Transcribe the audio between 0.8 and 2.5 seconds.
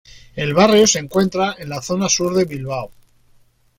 se encuentra en la zona sur de